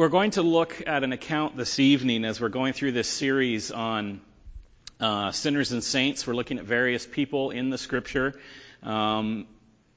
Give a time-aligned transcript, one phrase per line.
[0.00, 3.70] we're going to look at an account this evening as we're going through this series
[3.70, 4.22] on
[4.98, 6.26] uh, sinners and saints.
[6.26, 8.40] We're looking at various people in the scripture
[8.82, 9.46] um,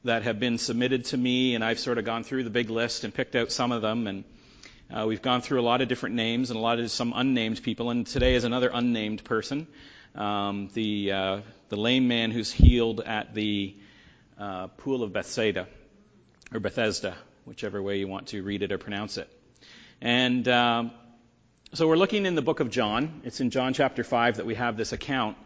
[0.04, 3.06] that have been submitted to me, and I've sort of gone through the big list
[3.06, 4.08] and picked out some of them.
[4.08, 4.24] And
[4.94, 7.64] uh, we've gone through a lot of different names and a lot of some unnamed
[7.64, 7.90] people.
[7.90, 9.68] And today is another unnamed person,
[10.16, 13.74] um, the uh, the lame man who's healed at the
[14.38, 15.70] uh, pool of Bethsaida
[16.54, 17.16] or Bethesda,
[17.46, 19.30] whichever way you want to read it or pronounce it.
[20.04, 20.92] And um,
[21.74, 23.22] so we're looking in the book of John.
[23.24, 25.38] It's in John chapter 5 that we have this account.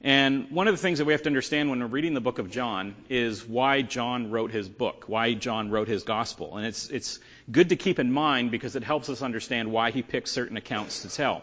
[0.00, 2.38] And one of the things that we have to understand when we're reading the book
[2.38, 6.56] of John is why John wrote his book, why John wrote his gospel.
[6.56, 7.18] And it's, it's
[7.50, 11.02] good to keep in mind because it helps us understand why he picked certain accounts
[11.02, 11.42] to tell.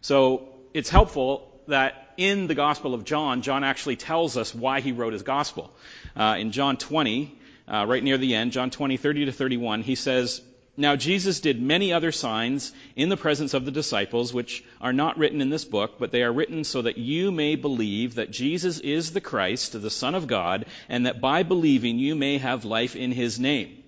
[0.00, 4.90] So it's helpful that in the Gospel of John, John actually tells us why he
[4.90, 5.72] wrote his Gospel.
[6.16, 9.94] Uh, in John 20, uh, right near the end, John 20, 30 to 31, he
[9.94, 10.42] says,
[10.76, 15.18] now Jesus did many other signs in the presence of the disciples, which are not
[15.18, 18.78] written in this book, but they are written so that you may believe that Jesus
[18.78, 22.96] is the Christ, the Son of God, and that by believing you may have life
[22.96, 23.82] in his name.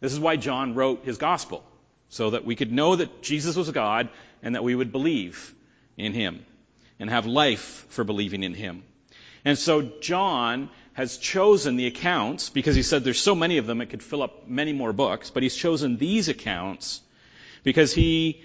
[0.00, 1.64] This is why John wrote his gospel,
[2.08, 4.08] so that we could know that Jesus was God
[4.42, 5.54] and that we would believe
[5.96, 6.44] in him
[6.98, 8.82] and have life for believing in him.
[9.44, 13.80] And so John has chosen the accounts, because he said there's so many of them
[13.80, 17.00] it could fill up many more books, but he's chosen these accounts
[17.64, 18.42] because he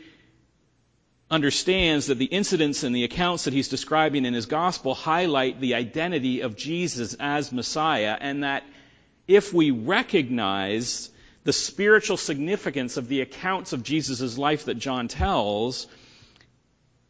[1.31, 5.75] understands that the incidents and the accounts that he's describing in his gospel highlight the
[5.75, 8.63] identity of Jesus as Messiah, and that
[9.27, 11.11] if we recognize
[11.43, 15.85] the spiritual significance of the accounts of Jesus' life that John tells,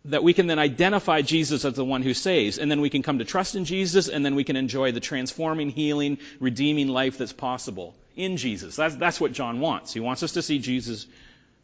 [0.09, 3.03] that we can then identify Jesus as the one who saves, and then we can
[3.03, 7.17] come to trust in Jesus, and then we can enjoy the transforming, healing, redeeming life
[7.17, 8.75] that's possible in Jesus.
[8.75, 9.93] That's, that's what John wants.
[9.93, 11.07] He wants us to see Jesus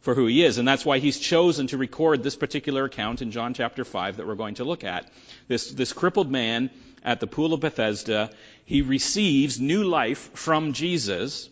[0.00, 3.32] for who he is, and that's why he's chosen to record this particular account in
[3.32, 5.10] John chapter 5 that we're going to look at.
[5.48, 6.70] This, this crippled man
[7.02, 8.30] at the pool of Bethesda,
[8.64, 11.48] he receives new life from Jesus,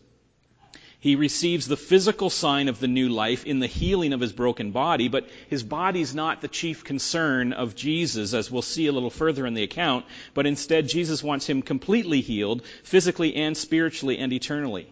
[1.05, 4.71] he receives the physical sign of the new life in the healing of his broken
[4.71, 9.11] body, but his body's not the chief concern of Jesus, as we'll see a little
[9.11, 14.33] further in the account, but instead Jesus wants him completely healed, physically and spiritually and
[14.33, 14.87] eternally.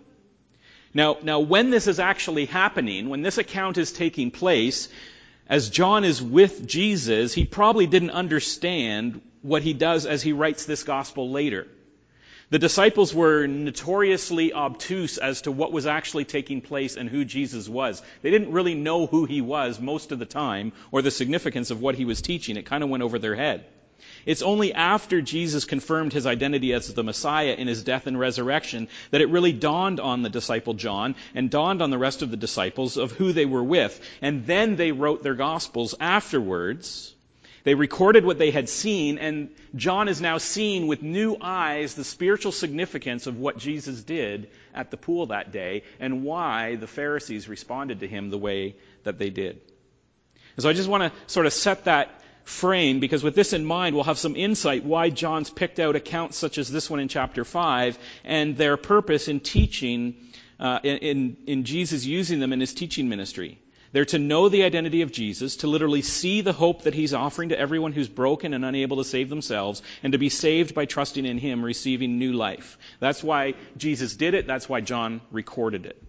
[0.93, 4.91] Now, now when this is actually happening, when this account is taking place,
[5.49, 10.67] as John is with Jesus, he probably didn't understand what he does as he writes
[10.67, 11.69] this gospel later.
[12.53, 17.67] The disciples were notoriously obtuse as to what was actually taking place and who Jesus
[17.67, 18.03] was.
[18.21, 21.81] They didn't really know who he was most of the time or the significance of
[21.81, 22.59] what he was teaching.
[22.59, 23.65] It kind of went over their head.
[24.27, 28.89] It's only after Jesus confirmed his identity as the Messiah in his death and resurrection
[29.13, 32.37] that it really dawned on the disciple John and dawned on the rest of the
[32.37, 33.99] disciples of who they were with.
[34.21, 37.15] And then they wrote their gospels afterwards
[37.65, 42.05] they recorded what they had seen, and John is now seeing with new eyes the
[42.05, 47.49] spiritual significance of what Jesus did at the pool that day and why the Pharisees
[47.49, 48.75] responded to him the way
[49.05, 49.61] that they did.
[50.57, 53.65] And so I just want to sort of set that frame because with this in
[53.65, 57.07] mind, we'll have some insight why John's picked out accounts such as this one in
[57.07, 60.17] chapter 5 and their purpose in teaching,
[60.59, 63.62] uh, in, in Jesus using them in his teaching ministry.
[63.93, 67.51] They're to know the identity of Jesus, to literally see the hope that he's offering
[67.51, 71.27] to everyone who's broken and unable to save themselves, and to be saved by trusting
[71.27, 72.79] in him, receiving new life.
[73.01, 74.47] That's why Jesus did it.
[74.47, 76.03] That's why John recorded it.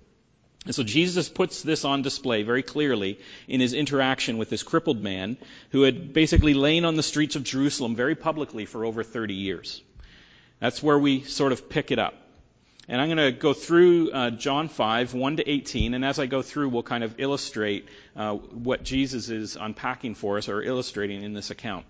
[0.65, 5.03] And so Jesus puts this on display very clearly in his interaction with this crippled
[5.03, 5.37] man
[5.71, 9.81] who had basically lain on the streets of Jerusalem very publicly for over 30 years.
[10.61, 12.15] That's where we sort of pick it up.
[12.89, 16.25] And I'm going to go through uh, John 5, 1 to 18, and as I
[16.25, 21.23] go through, we'll kind of illustrate uh, what Jesus is unpacking for us or illustrating
[21.23, 21.85] in this account.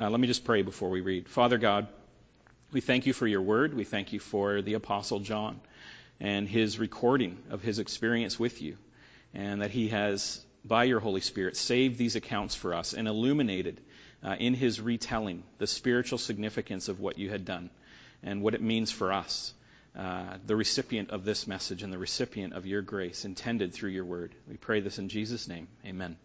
[0.00, 1.28] Uh, let me just pray before we read.
[1.28, 1.86] Father God,
[2.72, 3.72] we thank you for your word.
[3.72, 5.60] We thank you for the Apostle John
[6.18, 8.76] and his recording of his experience with you,
[9.34, 13.80] and that he has, by your Holy Spirit, saved these accounts for us and illuminated
[14.24, 17.70] uh, in his retelling the spiritual significance of what you had done
[18.24, 19.54] and what it means for us.
[19.94, 24.06] Uh, the recipient of this message and the recipient of your grace intended through your
[24.06, 24.34] word.
[24.48, 25.68] We pray this in Jesus' name.
[25.84, 26.16] Amen.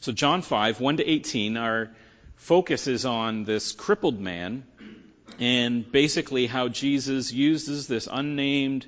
[0.00, 1.90] So, John 5, 1 to 18, our
[2.36, 4.64] focus is on this crippled man
[5.38, 8.86] and basically how Jesus uses this unnamed,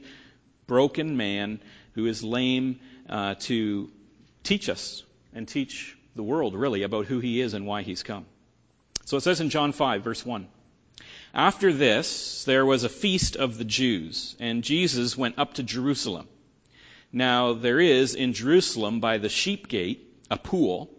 [0.66, 1.60] broken man
[1.92, 3.90] who is lame uh, to
[4.42, 5.02] teach us
[5.34, 8.24] and teach the world, really, about who he is and why he's come.
[9.04, 10.48] So it says in John 5, verse 1.
[11.34, 16.26] After this, there was a feast of the Jews, and Jesus went up to Jerusalem.
[17.12, 20.90] Now, there is in Jerusalem by the sheep gate a pool.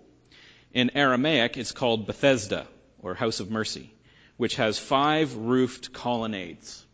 [0.74, 2.68] In Aramaic, it's called Bethesda,
[3.02, 3.92] or House of Mercy,
[4.38, 6.86] which has five roofed colonnades.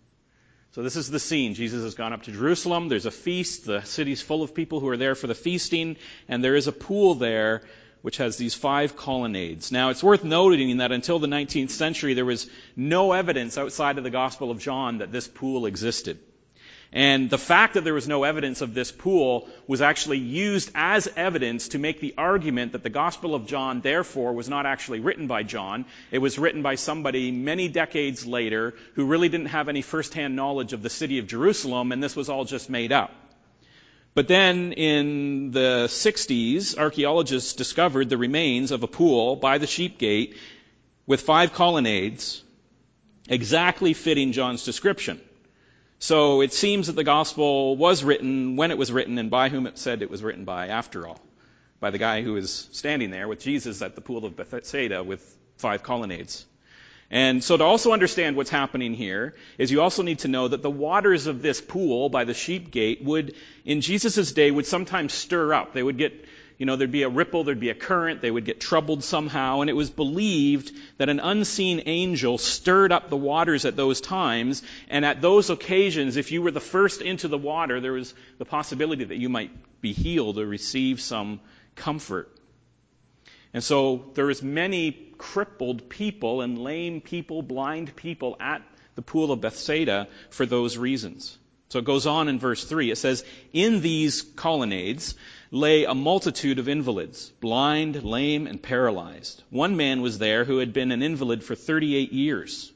[0.71, 1.53] So this is the scene.
[1.53, 2.89] Jesus has gone up to Jerusalem.
[2.89, 3.65] There's a feast.
[3.65, 5.95] The city's full of people who are there for the feasting.
[6.27, 7.61] And there is a pool there
[8.05, 9.71] which has these five colonnades.
[9.71, 14.03] Now, it's worth noting that until the 19th century, there was no evidence outside of
[14.03, 16.19] the Gospel of John that this pool existed.
[16.93, 21.09] And the fact that there was no evidence of this pool was actually used as
[21.15, 25.25] evidence to make the argument that the Gospel of John, therefore, was not actually written
[25.25, 25.85] by John.
[26.11, 30.73] It was written by somebody many decades later who really didn't have any firsthand knowledge
[30.73, 33.15] of the city of Jerusalem, and this was all just made up.
[34.15, 39.97] But then in the 60s, archaeologists discovered the remains of a pool by the sheep
[39.97, 40.37] gate
[41.05, 42.41] with five colonnades,
[43.27, 45.19] exactly fitting John's description.
[45.99, 49.67] So it seems that the gospel was written when it was written and by whom
[49.67, 51.19] it said it was written by, after all.
[51.81, 55.21] By the guy who was standing there with Jesus at the pool of Bethsaida with
[55.57, 56.45] five colonnades.
[57.11, 60.63] And so to also understand what's happening here is you also need to know that
[60.63, 65.13] the waters of this pool by the sheep gate would, in Jesus' day, would sometimes
[65.13, 65.73] stir up.
[65.73, 66.25] They would get
[66.57, 69.61] you know, there'd be a ripple, there'd be a current, they would get troubled somehow,
[69.61, 74.63] and it was believed that an unseen angel stirred up the waters at those times,
[74.89, 78.45] and at those occasions, if you were the first into the water, there was the
[78.45, 81.41] possibility that you might be healed or receive some
[81.75, 82.31] comfort.
[83.55, 88.61] And so there was many crippled people and lame people, blind people at
[88.95, 91.37] the pool of Bethsaida for those reasons.
[91.69, 92.91] So it goes on in verse 3.
[92.91, 93.23] It says,
[93.53, 95.15] In these colonnades
[95.51, 99.41] lay a multitude of invalids, blind, lame, and paralyzed.
[99.51, 102.73] One man was there who had been an invalid for 38 years.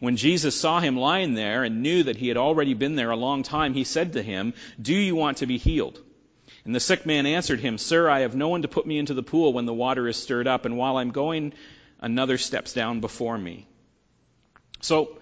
[0.00, 3.16] When Jesus saw him lying there and knew that he had already been there a
[3.16, 6.02] long time, he said to him, Do you want to be healed?
[6.68, 9.14] And the sick man answered him, Sir, I have no one to put me into
[9.14, 11.54] the pool when the water is stirred up, and while I'm going,
[11.98, 13.66] another steps down before me.
[14.82, 15.18] So,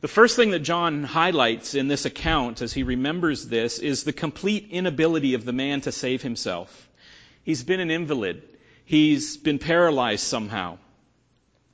[0.00, 4.12] the first thing that John highlights in this account as he remembers this is the
[4.12, 6.88] complete inability of the man to save himself.
[7.44, 8.42] He's been an invalid.
[8.84, 10.78] He's been paralyzed somehow.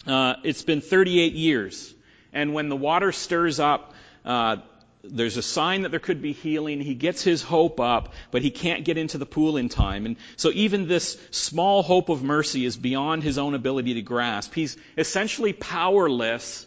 [0.06, 1.94] Uh, it's been 38 years.
[2.34, 3.94] And when the water stirs up,
[4.26, 4.58] uh,
[5.10, 6.80] there's a sign that there could be healing.
[6.80, 10.06] He gets his hope up, but he can't get into the pool in time.
[10.06, 14.54] And so even this small hope of mercy is beyond his own ability to grasp.
[14.54, 16.66] He's essentially powerless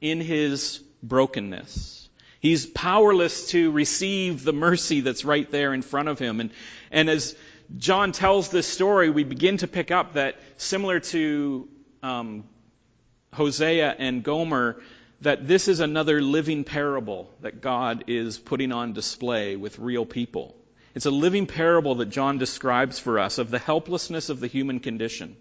[0.00, 2.08] in his brokenness.
[2.40, 6.40] He's powerless to receive the mercy that's right there in front of him.
[6.40, 6.50] And,
[6.90, 7.34] and as
[7.76, 11.68] John tells this story, we begin to pick up that similar to
[12.02, 12.44] um,
[13.32, 14.80] Hosea and Gomer,
[15.22, 20.54] that this is another living parable that God is putting on display with real people.
[20.94, 24.80] It's a living parable that John describes for us of the helplessness of the human
[24.80, 25.36] condition.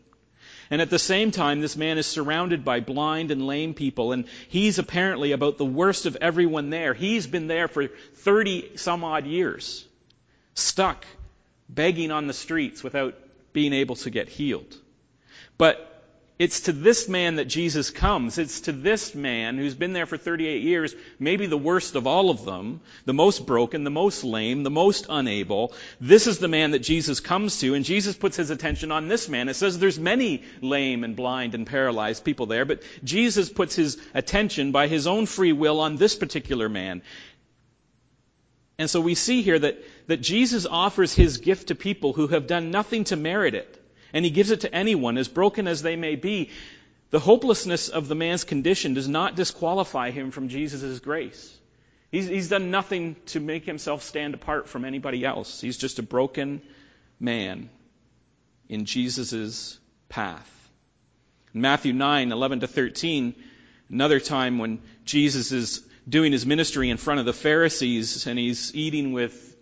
[0.69, 4.25] And at the same time, this man is surrounded by blind and lame people, and
[4.50, 6.94] he's apparently about the worst of everyone there.
[6.94, 9.86] He's been there for 30 some odd years,
[10.56, 11.06] stuck,
[11.69, 13.16] begging on the streets without
[13.54, 14.75] being able to get healed.
[15.57, 15.94] But
[16.38, 18.38] it's to this man that Jesus comes.
[18.38, 22.30] It's to this man who's been there for 38 years, maybe the worst of all
[22.30, 25.74] of them, the most broken, the most lame, the most unable.
[26.02, 29.30] This is the man that Jesus comes to, and Jesus puts his attention on this
[29.30, 29.48] man.
[29.48, 33.98] It says there's many lame and blind and paralyzed people there, but Jesus puts his
[34.14, 37.02] attention by his own free will on this particular man.
[38.78, 42.45] And so we see here that, that Jesus offers his gift to people who have
[42.45, 43.81] done nothing to merit it
[44.16, 46.50] and he gives it to anyone, as broken as they may be.
[47.12, 51.56] The hopelessness of the man's condition does not disqualify him from Jesus' grace.
[52.12, 55.60] He's, he's done nothing to make himself stand apart from anybody else.
[55.60, 56.62] He's just a broken
[57.19, 57.69] man
[58.69, 60.50] in Jesus' path.
[61.54, 63.36] In Matthew 9, 11 to 13,
[63.90, 68.74] another time when Jesus is doing his ministry in front of the Pharisees and he's
[68.74, 69.55] eating with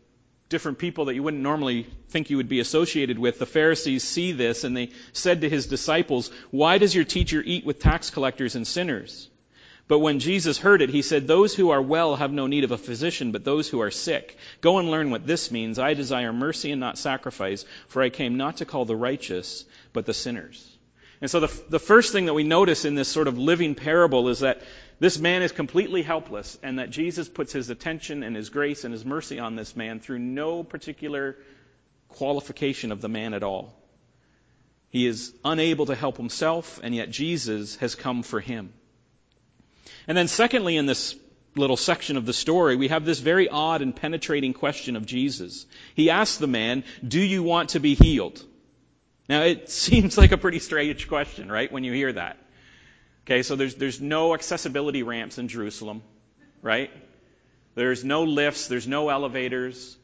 [0.54, 4.34] different people that you wouldn't normally think you would be associated with, the Pharisees see
[4.34, 8.56] this and they said to his disciples, Why does your teacher eat with tax collectors
[8.56, 9.30] and sinners?
[9.88, 12.72] But when Jesus heard it, he said, Those who are well have no need of
[12.72, 14.38] a physician, but those who are sick.
[14.62, 15.80] Go and learn what this means.
[15.80, 20.06] I desire mercy and not sacrifice, for I came not to call the righteous, but
[20.06, 20.70] the sinners.
[21.20, 24.30] And so the, the first thing that we notice in this sort of living parable
[24.30, 24.62] is that
[25.00, 28.94] this man is completely helpless, and that Jesus puts his attention and his grace and
[28.94, 31.38] his mercy on this man through no particular
[32.10, 33.74] qualification of the man at all.
[34.90, 38.72] He is unable to help himself, and yet Jesus has come for him.
[40.08, 41.16] And then, secondly, in this
[41.56, 45.66] little section of the story, we have this very odd and penetrating question of Jesus.
[45.96, 48.44] He asks the man, Do you want to be healed?
[49.30, 52.38] Now, it seems like a pretty strange question, right, when you hear that.
[53.26, 56.02] Okay, so there's, there's no accessibility ramps in Jerusalem,
[56.62, 56.92] right?
[57.76, 59.98] There's no lifts, there's no elevators,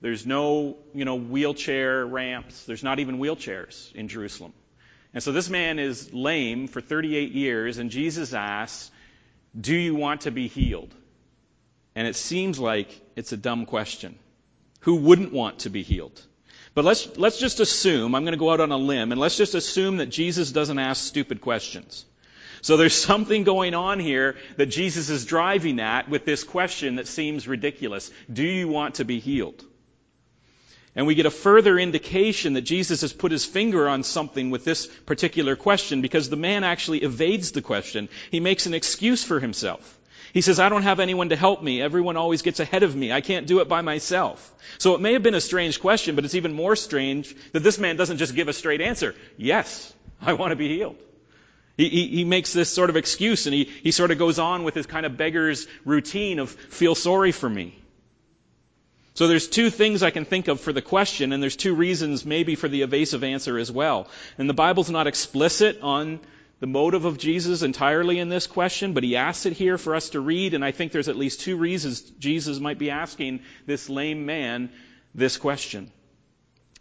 [0.00, 4.52] there's no, you know, wheelchair ramps, there's not even wheelchairs in Jerusalem.
[5.14, 8.90] And so this man is lame for 38 years, and Jesus asks,
[9.58, 10.94] Do you want to be healed?
[11.94, 14.16] And it seems like it's a dumb question.
[14.80, 16.20] Who wouldn't want to be healed?
[16.74, 19.38] But let's, let's just assume, I'm going to go out on a limb, and let's
[19.38, 22.04] just assume that Jesus doesn't ask stupid questions.
[22.60, 27.06] So there's something going on here that Jesus is driving at with this question that
[27.06, 28.10] seems ridiculous.
[28.32, 29.64] Do you want to be healed?
[30.94, 34.64] And we get a further indication that Jesus has put his finger on something with
[34.64, 38.08] this particular question because the man actually evades the question.
[38.30, 39.96] He makes an excuse for himself.
[40.32, 41.80] He says, I don't have anyone to help me.
[41.80, 43.12] Everyone always gets ahead of me.
[43.12, 44.52] I can't do it by myself.
[44.78, 47.78] So it may have been a strange question, but it's even more strange that this
[47.78, 49.14] man doesn't just give a straight answer.
[49.36, 50.96] Yes, I want to be healed.
[51.78, 54.64] He, he, he, makes this sort of excuse and he, he sort of goes on
[54.64, 57.78] with his kind of beggar's routine of feel sorry for me.
[59.14, 62.26] So there's two things I can think of for the question and there's two reasons
[62.26, 64.08] maybe for the evasive answer as well.
[64.38, 66.18] And the Bible's not explicit on
[66.58, 70.10] the motive of Jesus entirely in this question, but he asks it here for us
[70.10, 73.88] to read and I think there's at least two reasons Jesus might be asking this
[73.88, 74.70] lame man
[75.14, 75.92] this question.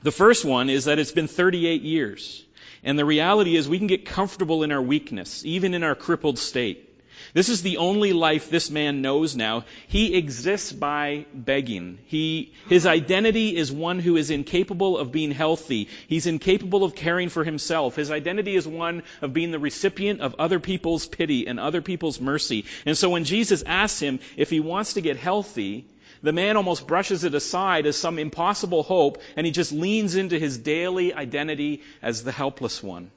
[0.01, 2.43] The first one is that it's been 38 years.
[2.83, 6.37] And the reality is we can get comfortable in our weakness, even in our crippled
[6.37, 6.87] state.
[7.33, 9.65] This is the only life this man knows now.
[9.87, 11.99] He exists by begging.
[12.05, 15.89] He, his identity is one who is incapable of being healthy.
[16.07, 17.95] He's incapable of caring for himself.
[17.95, 22.21] His identity is one of being the recipient of other people's pity and other people's
[22.21, 22.65] mercy.
[22.85, 25.85] And so when Jesus asks him if he wants to get healthy,
[26.21, 30.39] the man almost brushes it aside as some impossible hope, and he just leans into
[30.39, 33.11] his daily identity as the helpless one.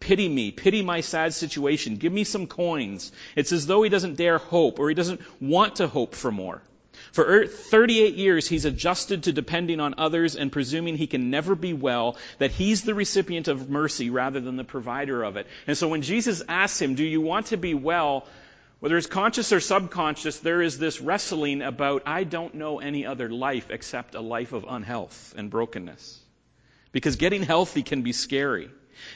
[0.00, 3.12] Pity me, pity my sad situation, give me some coins.
[3.36, 6.62] It's as though he doesn't dare hope, or he doesn't want to hope for more.
[7.12, 11.54] For er, 38 years, he's adjusted to depending on others and presuming he can never
[11.54, 15.46] be well, that he's the recipient of mercy rather than the provider of it.
[15.66, 18.26] And so when Jesus asks him, Do you want to be well?
[18.80, 23.28] Whether it's conscious or subconscious, there is this wrestling about, I don't know any other
[23.28, 26.18] life except a life of unhealth and brokenness.
[26.90, 28.70] Because getting healthy can be scary.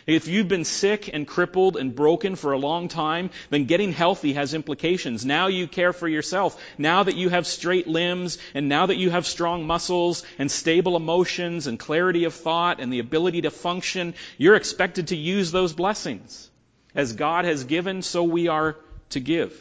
[0.06, 4.34] If you've been sick and crippled and broken for a long time, then getting healthy
[4.34, 5.24] has implications.
[5.24, 6.62] Now you care for yourself.
[6.76, 10.94] Now that you have straight limbs and now that you have strong muscles and stable
[10.94, 15.72] emotions and clarity of thought and the ability to function, you're expected to use those
[15.72, 16.50] blessings.
[16.94, 18.76] As God has given, so we are
[19.10, 19.58] to give.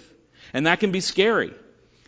[0.54, 1.54] And that can be scary.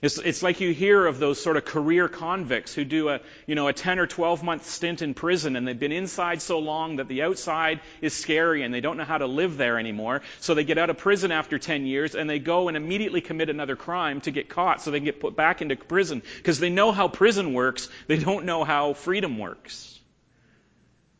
[0.02, 3.56] It's, it's, like you hear of those sort of career convicts who do a, you
[3.56, 6.98] know, a 10 or 12 month stint in prison and they've been inside so long
[6.98, 10.22] that the outside is scary and they don't know how to live there anymore.
[10.42, 13.50] So they get out of prison after 10 years and they go and immediately commit
[13.50, 16.70] another crime to get caught so they can get put back into prison because they
[16.70, 17.90] know how prison works.
[18.08, 19.98] They don't know how freedom works.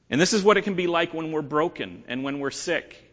[0.10, 3.05] And this is what it can be like when we're broken and when we're sick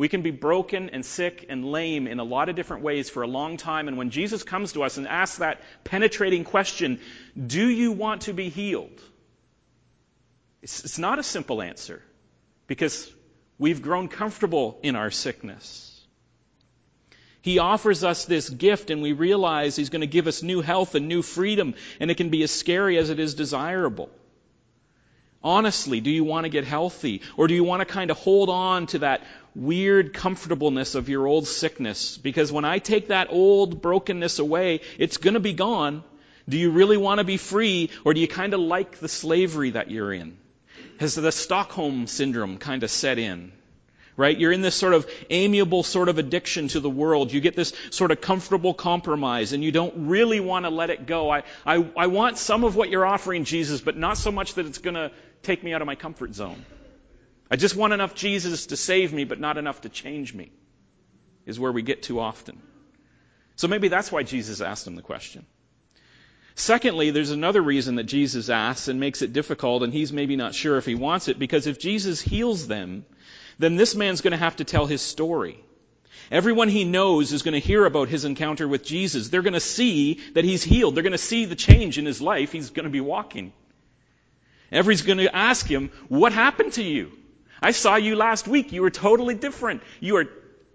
[0.00, 3.22] we can be broken and sick and lame in a lot of different ways for
[3.22, 3.86] a long time.
[3.86, 7.00] And when Jesus comes to us and asks that penetrating question,
[7.36, 8.98] do you want to be healed?
[10.62, 12.02] It's, it's not a simple answer
[12.66, 13.12] because
[13.58, 16.02] we've grown comfortable in our sickness.
[17.42, 20.94] He offers us this gift and we realize He's going to give us new health
[20.94, 24.08] and new freedom and it can be as scary as it is desirable.
[25.42, 27.22] Honestly, do you want to get healthy?
[27.36, 29.22] Or do you want to kind of hold on to that
[29.54, 32.16] weird comfortableness of your old sickness?
[32.16, 36.04] Because when I take that old brokenness away, it's going to be gone.
[36.48, 37.90] Do you really want to be free?
[38.04, 40.36] Or do you kind of like the slavery that you're in?
[40.98, 43.52] Has the Stockholm syndrome kind of set in?
[44.16, 44.36] Right?
[44.36, 47.32] You're in this sort of amiable sort of addiction to the world.
[47.32, 51.06] You get this sort of comfortable compromise and you don't really want to let it
[51.06, 51.30] go.
[51.30, 54.66] I, I, I want some of what you're offering, Jesus, but not so much that
[54.66, 55.10] it's going to
[55.42, 56.66] take me out of my comfort zone.
[57.50, 60.52] I just want enough Jesus to save me, but not enough to change me,
[61.46, 62.60] is where we get too often.
[63.56, 65.44] So maybe that's why Jesus asked him the question.
[66.54, 70.54] Secondly, there's another reason that Jesus asks and makes it difficult, and he's maybe not
[70.54, 73.04] sure if he wants it, because if Jesus heals them,
[73.58, 75.58] then this man's going to have to tell his story.
[76.30, 79.28] Everyone he knows is going to hear about his encounter with Jesus.
[79.28, 80.94] They're going to see that he's healed.
[80.94, 82.52] They're going to see the change in his life.
[82.52, 83.52] He's going to be walking.
[84.70, 87.10] Everybody's going to ask him, what happened to you?
[87.62, 88.72] I saw you last week.
[88.72, 89.82] You were totally different.
[90.00, 90.26] You are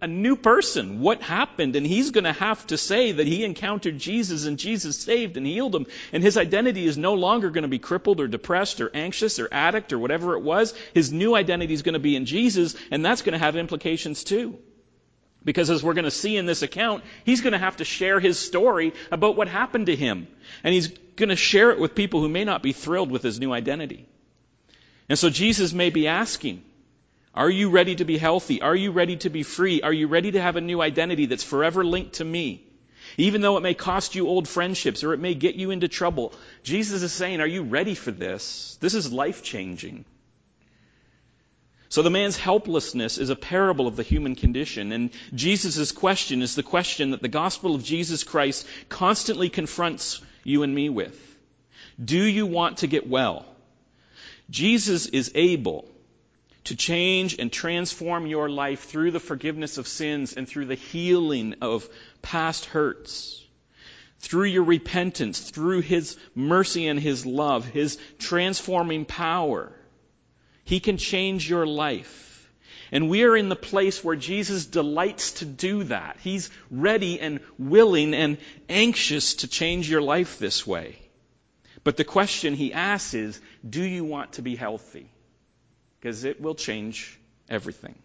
[0.01, 0.99] a new person.
[0.99, 1.75] What happened?
[1.75, 5.47] And he's going to have to say that he encountered Jesus and Jesus saved and
[5.47, 5.87] healed him.
[6.11, 9.47] And his identity is no longer going to be crippled or depressed or anxious or
[9.51, 10.73] addict or whatever it was.
[10.93, 14.23] His new identity is going to be in Jesus, and that's going to have implications
[14.23, 14.59] too.
[15.43, 18.19] Because as we're going to see in this account, he's going to have to share
[18.19, 20.27] his story about what happened to him.
[20.63, 23.39] And he's going to share it with people who may not be thrilled with his
[23.39, 24.07] new identity.
[25.07, 26.63] And so Jesus may be asking,
[27.35, 28.61] are you ready to be healthy?
[28.61, 29.81] Are you ready to be free?
[29.81, 32.63] Are you ready to have a new identity that's forever linked to me?
[33.17, 36.33] Even though it may cost you old friendships or it may get you into trouble,
[36.63, 38.77] Jesus is saying, Are you ready for this?
[38.79, 40.05] This is life changing.
[41.89, 46.55] So the man's helplessness is a parable of the human condition, and Jesus' question is
[46.55, 51.17] the question that the gospel of Jesus Christ constantly confronts you and me with.
[52.03, 53.45] Do you want to get well?
[54.49, 55.87] Jesus is able
[56.65, 61.55] to change and transform your life through the forgiveness of sins and through the healing
[61.61, 61.87] of
[62.21, 63.41] past hurts.
[64.19, 69.71] Through your repentance, through His mercy and His love, His transforming power,
[70.63, 72.51] He can change your life.
[72.91, 76.17] And we are in the place where Jesus delights to do that.
[76.21, 78.37] He's ready and willing and
[78.69, 80.97] anxious to change your life this way.
[81.83, 85.11] But the question He asks is, do you want to be healthy?
[86.05, 87.19] Because it will change
[87.49, 87.95] everything?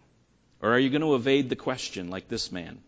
[0.59, 2.79] Or are you going to evade the question like this man?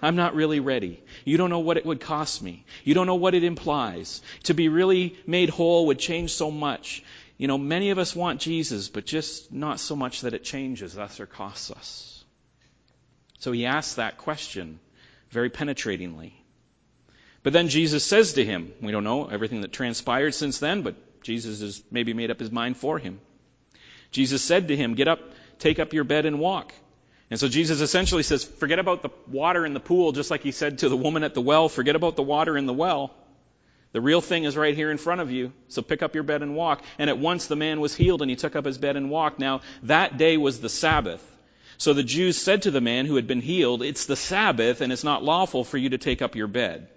[0.00, 1.02] I'm not really ready.
[1.24, 2.64] You don't know what it would cost me.
[2.84, 4.22] You don't know what it implies.
[4.44, 7.02] To be really made whole would change so much.
[7.38, 10.96] You know, many of us want Jesus, but just not so much that it changes
[10.96, 12.24] us or costs us.
[13.40, 14.78] So he asks that question
[15.30, 16.34] very penetratingly.
[17.42, 20.94] But then Jesus says to him, we don't know everything that transpired since then, but
[21.24, 23.18] Jesus has maybe made up his mind for him.
[24.12, 25.20] Jesus said to him, Get up,
[25.58, 26.72] take up your bed and walk.
[27.30, 30.52] And so Jesus essentially says, Forget about the water in the pool, just like he
[30.52, 33.12] said to the woman at the well, forget about the water in the well.
[33.92, 35.52] The real thing is right here in front of you.
[35.68, 36.82] So pick up your bed and walk.
[36.98, 39.38] And at once the man was healed and he took up his bed and walked.
[39.38, 41.26] Now, that day was the Sabbath.
[41.78, 44.92] So the Jews said to the man who had been healed, It's the Sabbath and
[44.92, 46.88] it's not lawful for you to take up your bed.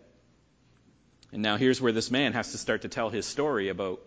[1.34, 4.02] And now here's where this man has to start to tell his story about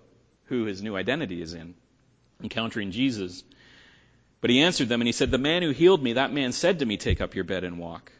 [0.45, 1.75] who his new identity is in
[2.43, 3.43] encountering Jesus.
[4.41, 6.79] But he answered them and he said, The man who healed me, that man said
[6.79, 8.13] to me, Take up your bed and walk.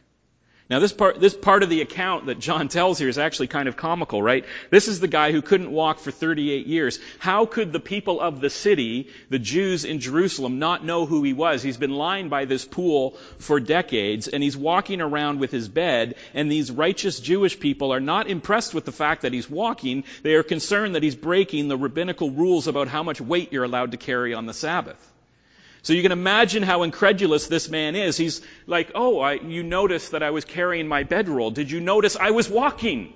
[0.69, 3.67] Now this part, this part of the account that John tells here is actually kind
[3.67, 4.45] of comical, right?
[4.69, 6.99] This is the guy who couldn't walk for 38 years.
[7.17, 11.33] How could the people of the city, the Jews in Jerusalem, not know who he
[11.33, 11.63] was?
[11.63, 16.13] He's been lying by this pool for decades and he's walking around with his bed
[16.35, 20.03] and these righteous Jewish people are not impressed with the fact that he's walking.
[20.21, 23.93] They are concerned that he's breaking the rabbinical rules about how much weight you're allowed
[23.93, 25.03] to carry on the Sabbath.
[25.81, 28.17] So you can imagine how incredulous this man is.
[28.17, 31.51] He's like, oh, I, you noticed that I was carrying my bedroll.
[31.51, 33.13] Did you notice I was walking?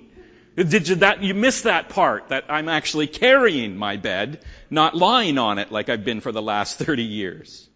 [0.56, 5.36] Did you that, you miss that part, that I'm actually carrying my bed, not lying
[5.36, 7.68] on it like I've been for the last 30 years?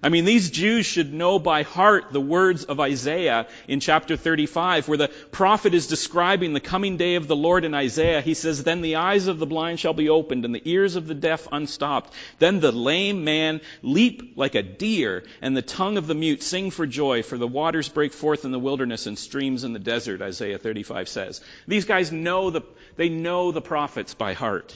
[0.00, 4.86] I mean, these Jews should know by heart the words of Isaiah in chapter 35,
[4.86, 8.20] where the prophet is describing the coming day of the Lord in Isaiah.
[8.20, 11.08] He says, Then the eyes of the blind shall be opened, and the ears of
[11.08, 12.14] the deaf unstopped.
[12.38, 16.70] Then the lame man leap like a deer, and the tongue of the mute sing
[16.70, 20.22] for joy, for the waters break forth in the wilderness and streams in the desert,
[20.22, 21.40] Isaiah 35 says.
[21.66, 22.62] These guys know the,
[22.96, 24.74] they know the prophets by heart.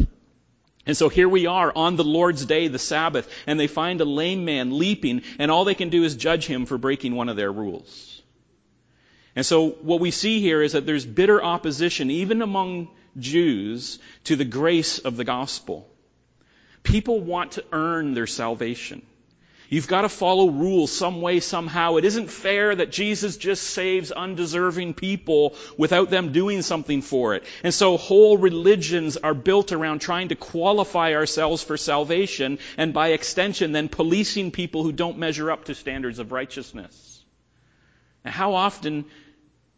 [0.85, 4.05] And so here we are on the Lord's day, the Sabbath, and they find a
[4.05, 7.37] lame man leaping, and all they can do is judge him for breaking one of
[7.37, 8.23] their rules.
[9.37, 14.37] And so what we see here is that there's bitter opposition, even among Jews, to
[14.37, 15.89] the grace of the gospel.
[16.83, 19.03] People want to earn their salvation.
[19.73, 21.97] You've got to follow rules some way, somehow.
[21.97, 27.45] It isn't fair that Jesus just saves undeserving people without them doing something for it.
[27.65, 33.13] And so whole religions are built around trying to qualify ourselves for salvation and by
[33.13, 37.25] extension then policing people who don't measure up to standards of righteousness.
[38.27, 39.07] Now, how often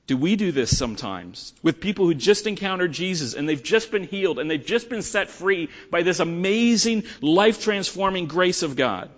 [0.09, 4.03] do we do this sometimes with people who just encountered Jesus and they've just been
[4.09, 9.09] healed and they've just been set free by this amazing life transforming grace of God?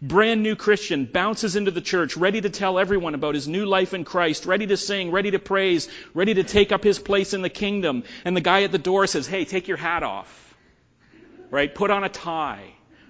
[0.00, 3.94] Brand new Christian bounces into the church, ready to tell everyone about his new life
[3.94, 7.42] in Christ, ready to sing, ready to praise, ready to take up his place in
[7.42, 8.04] the kingdom.
[8.24, 10.56] And the guy at the door says, Hey, take your hat off.
[11.50, 11.74] Right?
[11.74, 12.64] Put on a tie.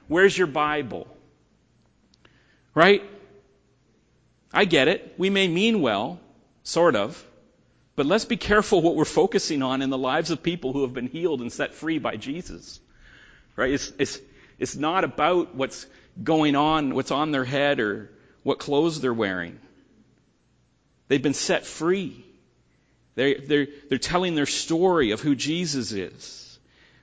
[0.08, 1.06] Where's your Bible?
[2.74, 3.02] Right?
[4.52, 5.14] I get it.
[5.18, 6.20] We may mean well,
[6.62, 7.24] sort of.
[7.94, 10.94] But let's be careful what we're focusing on in the lives of people who have
[10.94, 12.80] been healed and set free by Jesus.
[13.54, 13.72] Right?
[13.72, 14.18] It's, it's,
[14.58, 15.87] it's not about what's
[16.22, 18.11] going on, what's on their head, or
[18.42, 19.59] what clothes they're wearing.
[21.09, 22.25] They've been set free.
[23.14, 26.59] They're, they're, they're telling their story of who Jesus is.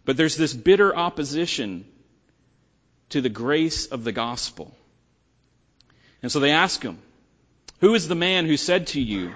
[0.06, 1.86] But there's this bitter opposition
[3.10, 4.76] to the grace of the gospel.
[6.22, 6.98] And so they ask him,
[7.82, 9.34] Who is the man who said to you,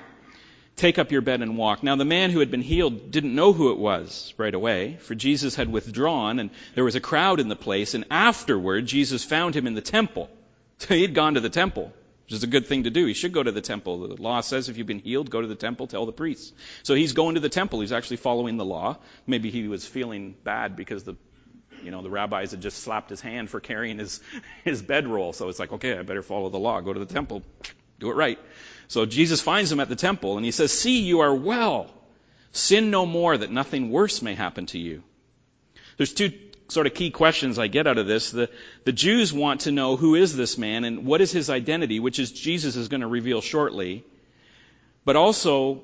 [0.75, 1.83] Take up your bed and walk?
[1.83, 5.15] Now the man who had been healed didn't know who it was right away, for
[5.15, 9.55] Jesus had withdrawn and there was a crowd in the place, and afterward Jesus found
[9.55, 10.29] him in the temple.
[10.79, 11.93] So he'd gone to the temple
[12.25, 13.05] which is a good thing to do.
[13.05, 14.07] He should go to the temple.
[14.07, 16.53] The law says if you've been healed, go to the temple, tell the priests.
[16.83, 17.81] So he's going to the temple.
[17.81, 18.97] He's actually following the law.
[19.27, 21.15] Maybe he was feeling bad because the,
[21.83, 24.21] you know, the rabbis had just slapped his hand for carrying his,
[24.63, 25.33] his bedroll.
[25.33, 26.79] So it's like, okay, I better follow the law.
[26.79, 27.43] Go to the temple.
[27.99, 28.39] Do it right.
[28.87, 31.89] So Jesus finds him at the temple and he says, see, you are well.
[32.51, 35.03] Sin no more that nothing worse may happen to you.
[35.97, 36.31] There's two
[36.69, 38.31] sort of key questions I get out of this.
[38.31, 38.49] The,
[38.83, 42.19] the Jews want to know who is this man and what is his identity, which
[42.19, 44.03] is Jesus is going to reveal shortly.
[45.05, 45.83] But also,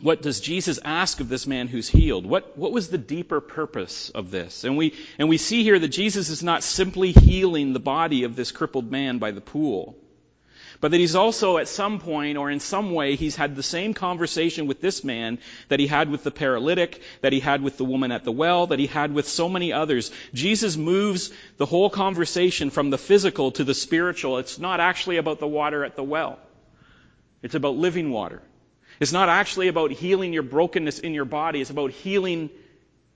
[0.00, 2.26] what does Jesus ask of this man who's healed?
[2.26, 4.64] What, what was the deeper purpose of this?
[4.64, 8.34] And we, and we see here that Jesus is not simply healing the body of
[8.34, 9.96] this crippled man by the pool
[10.82, 13.94] but that he's also at some point or in some way he's had the same
[13.94, 17.84] conversation with this man that he had with the paralytic, that he had with the
[17.84, 20.10] woman at the well, that he had with so many others.
[20.34, 24.38] Jesus moves the whole conversation from the physical to the spiritual.
[24.38, 26.40] It's not actually about the water at the well.
[27.42, 28.42] It's about living water.
[28.98, 31.60] It's not actually about healing your brokenness in your body.
[31.60, 32.50] It's about healing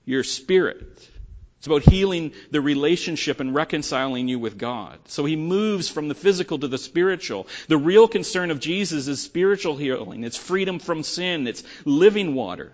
[0.05, 1.09] your spirit.
[1.57, 4.99] It's about healing the relationship and reconciling you with God.
[5.07, 7.47] So he moves from the physical to the spiritual.
[7.67, 10.23] The real concern of Jesus is spiritual healing.
[10.23, 11.47] It's freedom from sin.
[11.47, 12.73] It's living water.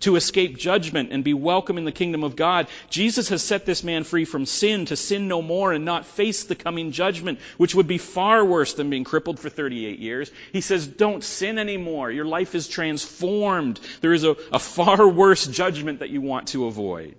[0.00, 2.68] To escape judgment and be welcome in the kingdom of God.
[2.88, 6.44] Jesus has set this man free from sin to sin no more and not face
[6.44, 10.30] the coming judgment, which would be far worse than being crippled for 38 years.
[10.52, 12.10] He says, don't sin anymore.
[12.10, 13.80] Your life is transformed.
[14.02, 17.16] There is a, a far worse judgment that you want to avoid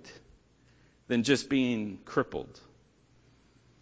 [1.08, 2.60] than just being crippled.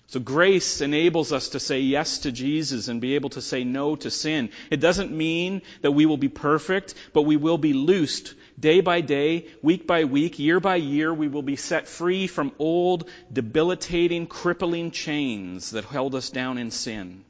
[0.09, 3.97] So grace enables us to say yes to Jesus and be able to say no
[3.97, 4.51] to sin.
[4.71, 9.01] It doesn't mean that we will be perfect, but we will be loosed day by
[9.01, 11.13] day, week by week, year by year.
[11.13, 16.71] We will be set free from old, debilitating, crippling chains that held us down in
[16.71, 17.25] sin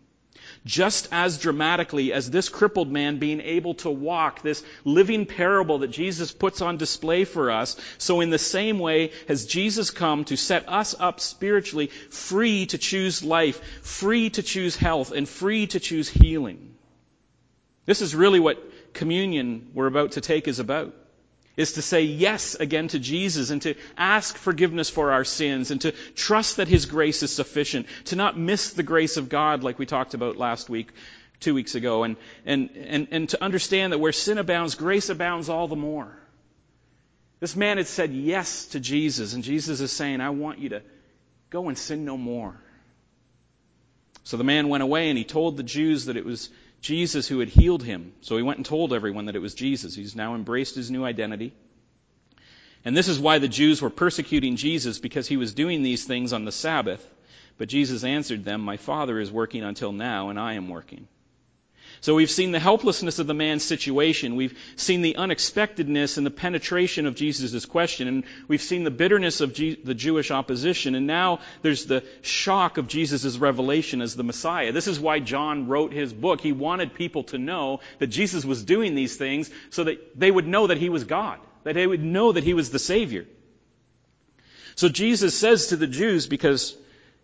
[0.64, 5.88] just as dramatically as this crippled man being able to walk, this living parable that
[5.88, 7.76] Jesus puts on display for us.
[7.98, 12.78] So in the same way has Jesus come to set us up spiritually free to
[12.78, 16.74] choose life, free to choose health, and free to choose healing.
[17.84, 18.62] This is really what
[18.94, 20.94] communion we're about to take is about
[21.56, 25.80] is to say yes again to Jesus and to ask forgiveness for our sins and
[25.82, 29.78] to trust that His grace is sufficient, to not miss the grace of God like
[29.78, 30.90] we talked about last week,
[31.40, 35.48] two weeks ago, and, and, and, and to understand that where sin abounds, grace abounds
[35.48, 36.16] all the more.
[37.40, 40.82] This man had said yes to Jesus, and Jesus is saying, I want you to
[41.50, 42.60] go and sin no more.
[44.24, 46.48] So the man went away and he told the Jews that it was
[46.84, 48.12] Jesus who had healed him.
[48.20, 49.94] So he went and told everyone that it was Jesus.
[49.94, 51.54] He's now embraced his new identity.
[52.84, 56.34] And this is why the Jews were persecuting Jesus because he was doing these things
[56.34, 57.02] on the Sabbath.
[57.56, 61.08] But Jesus answered them, My Father is working until now, and I am working.
[62.04, 64.36] So we've seen the helplessness of the man's situation.
[64.36, 68.08] We've seen the unexpectedness and the penetration of Jesus' question.
[68.08, 70.96] And we've seen the bitterness of the Jewish opposition.
[70.96, 74.70] And now there's the shock of Jesus' revelation as the Messiah.
[74.70, 76.42] This is why John wrote his book.
[76.42, 80.46] He wanted people to know that Jesus was doing these things so that they would
[80.46, 83.24] know that he was God, that they would know that he was the Savior.
[84.74, 86.76] So Jesus says to the Jews, because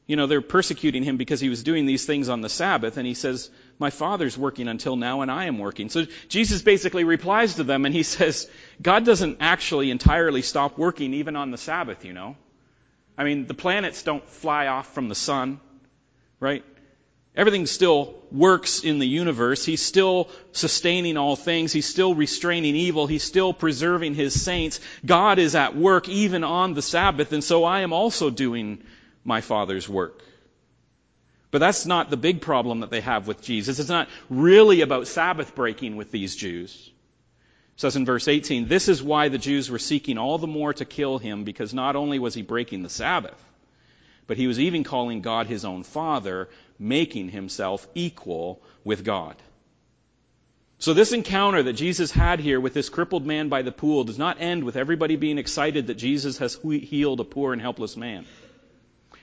[0.06, 3.06] you know, they're persecuting him because he was doing these things on the Sabbath, and
[3.06, 3.48] he says,
[3.80, 5.88] My Father's working until now, and I am working.
[5.88, 8.48] So Jesus basically replies to them, and he says,
[8.80, 12.36] God doesn't actually entirely stop working even on the Sabbath, you know.
[13.16, 15.60] I mean, the planets don't fly off from the sun,
[16.38, 16.62] right?
[17.34, 19.64] Everything still works in the universe.
[19.64, 21.72] He's still sustaining all things.
[21.72, 23.06] He's still restraining evil.
[23.06, 24.80] He's still preserving his saints.
[25.06, 28.82] God is at work even on the Sabbath, and so I am also doing
[29.24, 30.22] my Father's work.
[31.50, 33.78] But that's not the big problem that they have with Jesus.
[33.78, 36.90] It's not really about Sabbath breaking with these Jews.
[37.74, 40.72] It says in verse 18, this is why the Jews were seeking all the more
[40.74, 43.42] to kill him, because not only was he breaking the Sabbath,
[44.26, 49.34] but he was even calling God his own Father, making himself equal with God.
[50.78, 54.18] So this encounter that Jesus had here with this crippled man by the pool does
[54.18, 58.24] not end with everybody being excited that Jesus has healed a poor and helpless man.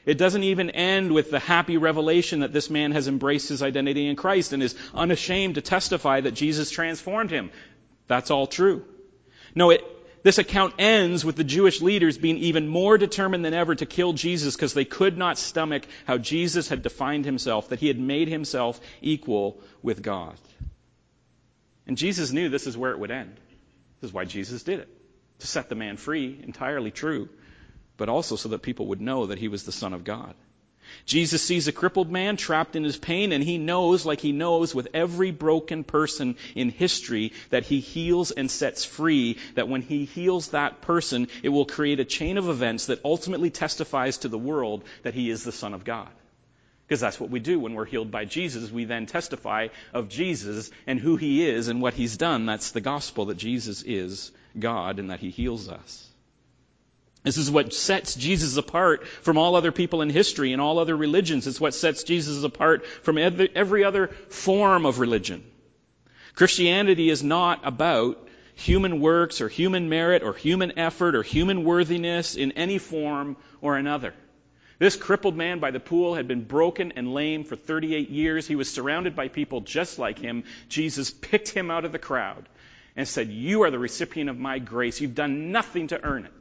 [0.08, 4.08] It doesn't even end with the happy revelation that this man has embraced his identity
[4.08, 7.52] in Christ and is unashamed to testify that Jesus transformed him.
[8.08, 8.86] That's all true.
[9.54, 9.82] No, it,
[10.24, 14.14] this account ends with the Jewish leaders being even more determined than ever to kill
[14.14, 18.30] Jesus because they could not stomach how Jesus had defined himself, that he had made
[18.30, 20.40] himself equal with God.
[21.86, 23.36] And Jesus knew this is where it would end.
[24.00, 24.90] This is why Jesus did it.
[25.40, 27.28] To set the man free, entirely true
[27.98, 30.34] but also so that people would know that he was the Son of God.
[31.06, 34.74] Jesus sees a crippled man trapped in his pain, and he knows, like he knows
[34.74, 40.06] with every broken person in history, that he heals and sets free, that when he
[40.06, 44.38] heals that person, it will create a chain of events that ultimately testifies to the
[44.38, 46.10] world that he is the Son of God.
[46.88, 48.72] Because that's what we do when we're healed by Jesus.
[48.72, 52.46] We then testify of Jesus and who he is and what he's done.
[52.46, 56.08] That's the gospel that Jesus is God and that he heals us.
[57.24, 60.96] This is what sets Jesus apart from all other people in history and all other
[60.96, 61.48] religions.
[61.48, 65.44] It's what sets Jesus apart from every other form of religion.
[66.36, 72.36] Christianity is not about human works or human merit or human effort or human worthiness
[72.36, 74.14] in any form or another.
[74.80, 78.48] This crippled man by the pool had been broken and lame for 38 years.
[78.48, 80.44] He was surrounded by people just like him.
[80.70, 82.48] Jesus picked him out of the crowd
[82.96, 85.02] and said, You are the recipient of my grace.
[85.02, 86.32] You've done nothing to earn it.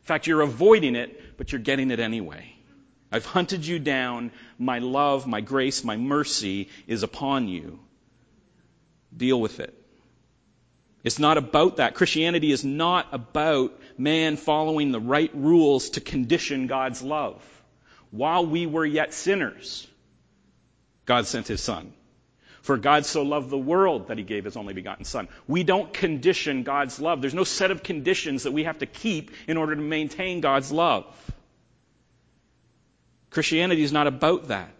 [0.00, 2.52] In fact, you're avoiding it, but you're getting it anyway.
[3.12, 4.30] I've hunted you down.
[4.58, 7.80] My love, my grace, my mercy is upon you.
[9.16, 9.74] Deal with it.
[11.02, 11.94] It's not about that.
[11.94, 17.42] Christianity is not about man following the right rules to condition God's love.
[18.10, 19.86] While we were yet sinners,
[21.06, 21.92] God sent his son.
[22.62, 25.28] For God so loved the world that he gave his only begotten Son.
[25.48, 27.20] We don't condition God's love.
[27.20, 30.70] There's no set of conditions that we have to keep in order to maintain God's
[30.70, 31.06] love.
[33.30, 34.70] Christianity is not about that.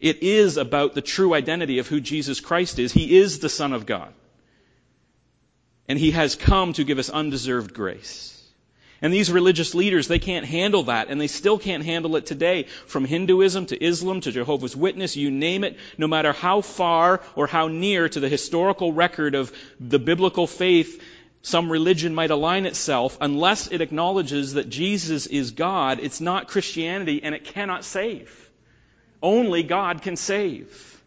[0.00, 2.92] It is about the true identity of who Jesus Christ is.
[2.92, 4.12] He is the Son of God.
[5.88, 8.35] And He has come to give us undeserved grace.
[9.02, 12.64] And these religious leaders, they can't handle that, and they still can't handle it today.
[12.86, 17.46] From Hinduism to Islam to Jehovah's Witness, you name it, no matter how far or
[17.46, 21.02] how near to the historical record of the biblical faith
[21.42, 27.22] some religion might align itself, unless it acknowledges that Jesus is God, it's not Christianity
[27.22, 28.50] and it cannot save.
[29.22, 31.00] Only God can save.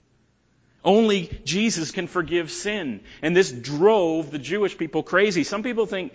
[0.84, 3.02] Only Jesus can forgive sin.
[3.21, 5.43] And this drove the Jewish people crazy.
[5.43, 6.13] Some people think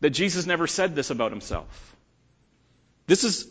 [0.00, 1.96] that Jesus never said this about himself.
[3.06, 3.48] This is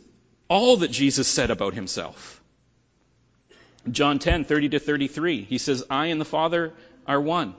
[0.50, 2.42] all that Jesus said about himself.
[3.90, 6.74] John 10, 30 to 33, he says, I and the Father
[7.06, 7.56] are one.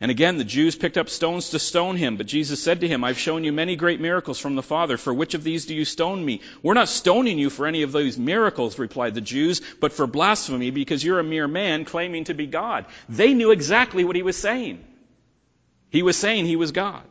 [0.00, 3.02] And again, the Jews picked up stones to stone him, but Jesus said to him,
[3.02, 4.96] I've shown you many great miracles from the Father.
[4.96, 6.40] For which of these do you stone me?
[6.62, 10.70] We're not stoning you for any of those miracles, replied the Jews, but for blasphemy
[10.70, 12.86] because you're a mere man claiming to be God.
[13.08, 14.84] They knew exactly what he was saying.
[15.90, 17.02] He was saying he was God.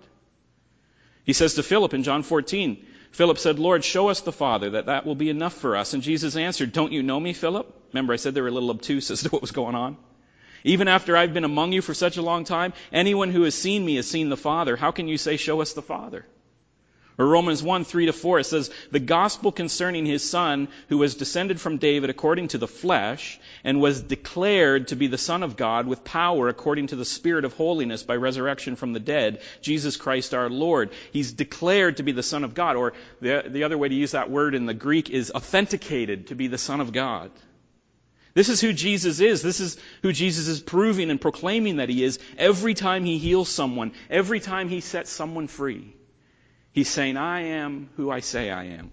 [1.28, 4.86] He says to Philip in John 14, Philip said, Lord, show us the Father, that
[4.86, 5.94] that will be enough for us.
[5.94, 7.68] And Jesus answered, Don't you know me, Philip?
[7.92, 9.98] Remember, I said they were a little obtuse as to what was going on.
[10.64, 13.86] Even after I've been among you for such a long time, anyone who has seen
[13.86, 14.78] me has seen the Father.
[14.78, 16.26] How can you say, Show us the Father?
[17.20, 21.16] Or Romans 1, 3 to 4, it says, The gospel concerning his son, who was
[21.16, 25.58] descended from David according to the flesh, and was declared to be the Son of
[25.58, 29.98] God with power according to the Spirit of holiness by resurrection from the dead, Jesus
[29.98, 30.92] Christ our Lord.
[31.12, 34.12] He's declared to be the Son of God, or the, the other way to use
[34.12, 37.32] that word in the Greek is authenticated to be the Son of God.
[38.36, 39.42] This is who Jesus is.
[39.42, 43.50] This is who Jesus is proving and proclaiming that he is every time he heals
[43.50, 45.97] someone, every time he sets someone free.
[46.78, 48.92] He's saying, I am who I say I am.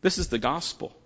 [0.00, 0.96] This is the gospel.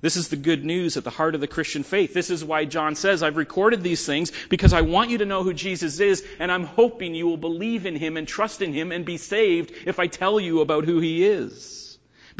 [0.00, 2.14] This is the good news at the heart of the Christian faith.
[2.14, 5.42] This is why John says, I've recorded these things because I want you to know
[5.42, 8.90] who Jesus is, and I'm hoping you will believe in him and trust in him
[8.90, 11.89] and be saved if I tell you about who he is.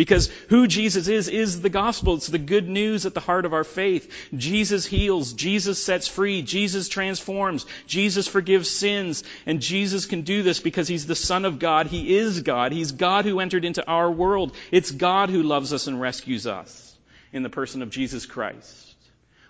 [0.00, 2.14] Because who Jesus is, is the gospel.
[2.14, 4.10] It's the good news at the heart of our faith.
[4.34, 5.34] Jesus heals.
[5.34, 6.40] Jesus sets free.
[6.40, 7.66] Jesus transforms.
[7.86, 9.22] Jesus forgives sins.
[9.44, 11.86] And Jesus can do this because He's the Son of God.
[11.86, 12.72] He is God.
[12.72, 14.56] He's God who entered into our world.
[14.72, 16.96] It's God who loves us and rescues us
[17.30, 18.94] in the person of Jesus Christ.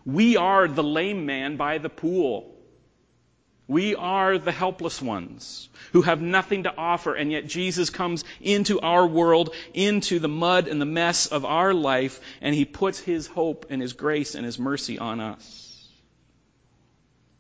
[0.05, 2.60] We are the lame man by the pool.
[3.71, 8.81] We are the helpless ones who have nothing to offer, and yet Jesus comes into
[8.81, 13.29] our world, into the mud and the mess of our life, and He puts His
[13.29, 15.89] hope and His grace and His mercy on us.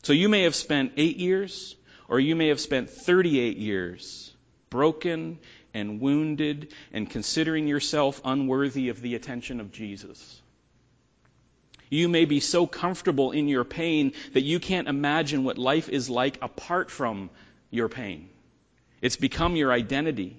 [0.04, 1.74] So you may have spent eight years,
[2.06, 4.32] or you may have spent 38 years
[4.70, 5.40] broken
[5.74, 10.39] and wounded and considering yourself unworthy of the attention of Jesus.
[11.90, 16.08] You may be so comfortable in your pain that you can't imagine what life is
[16.08, 17.30] like apart from
[17.70, 18.28] your pain.
[19.02, 20.36] It's become your identity.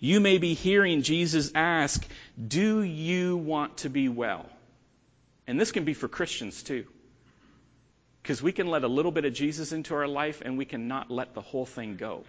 [0.00, 2.04] You may be hearing Jesus ask,
[2.36, 4.46] Do you want to be well?
[5.46, 6.84] And this can be for Christians too.
[8.22, 11.12] Because we can let a little bit of Jesus into our life and we cannot
[11.12, 12.24] let the whole thing go.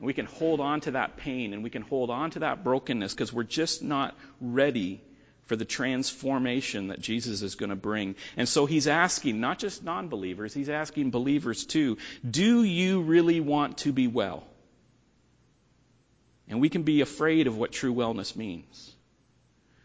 [0.00, 3.12] We can hold on to that pain and we can hold on to that brokenness
[3.12, 5.00] because we're just not ready
[5.46, 8.16] for the transformation that Jesus is going to bring.
[8.36, 13.40] And so he's asking not just non believers, he's asking believers too do you really
[13.40, 14.44] want to be well?
[16.48, 18.92] And we can be afraid of what true wellness means.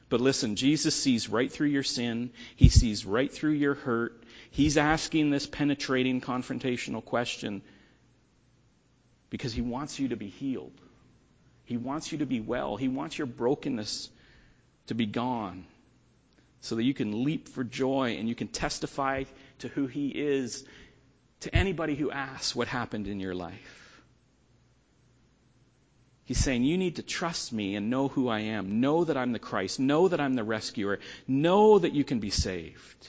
[0.09, 2.31] But listen, Jesus sees right through your sin.
[2.55, 4.21] He sees right through your hurt.
[4.51, 7.61] He's asking this penetrating confrontational question
[9.29, 10.73] because he wants you to be healed.
[11.63, 12.75] He wants you to be well.
[12.75, 14.09] He wants your brokenness
[14.91, 15.63] to be gone
[16.59, 19.23] so that you can leap for joy and you can testify
[19.59, 20.65] to who he is
[21.39, 24.01] to anybody who asks what happened in your life.
[26.25, 28.81] He's saying, You need to trust me and know who I am.
[28.81, 29.79] Know that I'm the Christ.
[29.79, 30.99] Know that I'm the rescuer.
[31.25, 33.07] Know that you can be saved.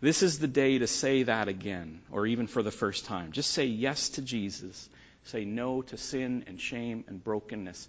[0.00, 3.32] This is the day to say that again, or even for the first time.
[3.32, 4.88] Just say yes to Jesus.
[5.24, 7.86] Say no to sin and shame and brokenness.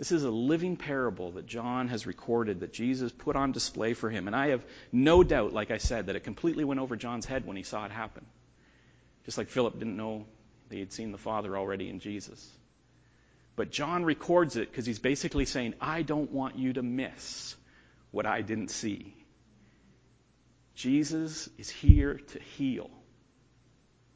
[0.00, 4.08] This is a living parable that John has recorded that Jesus put on display for
[4.08, 4.28] him.
[4.28, 7.44] And I have no doubt, like I said, that it completely went over John's head
[7.44, 8.24] when he saw it happen.
[9.26, 10.24] Just like Philip didn't know
[10.70, 12.50] that he had seen the Father already in Jesus.
[13.56, 17.54] But John records it because he's basically saying, I don't want you to miss
[18.10, 19.14] what I didn't see.
[20.74, 22.88] Jesus is here to heal.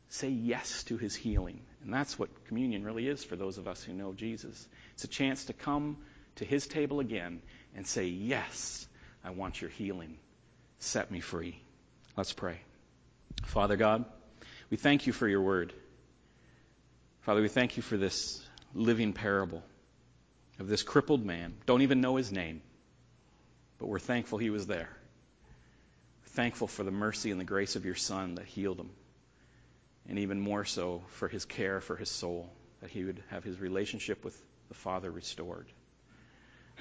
[0.08, 1.60] Say yes to his healing.
[1.84, 4.66] And that's what communion really is for those of us who know Jesus.
[4.94, 5.98] It's a chance to come
[6.36, 7.42] to his table again
[7.76, 8.86] and say, Yes,
[9.22, 10.16] I want your healing.
[10.78, 11.60] Set me free.
[12.16, 12.58] Let's pray.
[13.44, 14.04] Father God,
[14.70, 15.72] we thank you for your word.
[17.22, 18.42] Father, we thank you for this
[18.74, 19.62] living parable
[20.58, 21.54] of this crippled man.
[21.66, 22.62] Don't even know his name,
[23.78, 24.88] but we're thankful he was there.
[26.28, 28.90] thankful for the mercy and the grace of your Son that healed him,
[30.08, 33.60] and even more so for his care for his soul, that he would have his
[33.60, 35.66] relationship with the Father restored.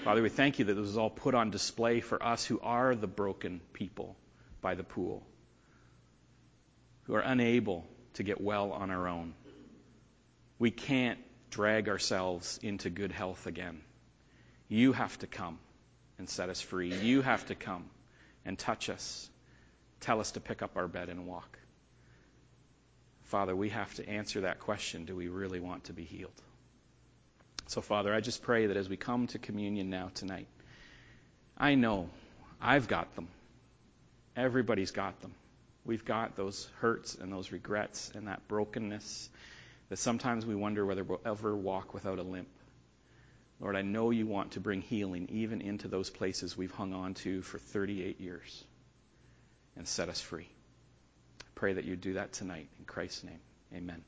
[0.04, 2.96] Father, we thank you that this is all put on display for us who are
[2.96, 4.16] the broken people
[4.62, 5.24] by the pool,
[7.04, 9.34] who are unable to get well on our own.
[10.60, 11.20] We can't
[11.52, 13.82] drag ourselves into good health again.
[14.68, 15.60] You have to come
[16.18, 16.94] and set us free.
[16.94, 17.86] You have to come
[18.46, 19.30] and touch us,
[20.00, 21.60] tell us to pick up our bed and walk.
[23.34, 26.40] Father, we have to answer that question do we really want to be healed?
[27.66, 30.46] So, Father, I just pray that as we come to communion now tonight,
[31.58, 32.12] I know
[32.62, 33.28] I've got them.
[34.36, 35.34] Everybody's got them.
[35.84, 39.32] We've got those hurts and those regrets and that brokenness
[39.90, 42.50] that sometimes we wonder whether we'll ever walk without a limp.
[43.60, 47.16] Lord, I know you want to bring healing even into those places we've hung on
[47.16, 48.64] to for 38 years
[49.76, 50.53] and set us free.
[51.56, 52.70] Pray that you do that tonight.
[52.80, 53.40] In Christ's name,
[53.74, 54.04] amen.